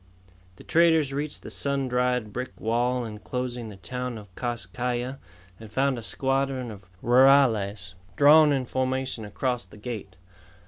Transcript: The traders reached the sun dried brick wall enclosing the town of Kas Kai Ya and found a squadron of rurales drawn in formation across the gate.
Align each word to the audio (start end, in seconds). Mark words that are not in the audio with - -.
The 0.55 0.63
traders 0.63 1.13
reached 1.13 1.43
the 1.43 1.51
sun 1.51 1.87
dried 1.87 2.33
brick 2.33 2.59
wall 2.59 3.05
enclosing 3.05 3.69
the 3.69 3.75
town 3.75 4.17
of 4.17 4.33
Kas 4.33 4.65
Kai 4.65 4.95
Ya 4.95 5.15
and 5.59 5.71
found 5.71 5.99
a 5.99 6.01
squadron 6.01 6.71
of 6.71 6.87
rurales 7.03 7.93
drawn 8.15 8.51
in 8.51 8.65
formation 8.65 9.25
across 9.25 9.67
the 9.67 9.77
gate. 9.77 10.15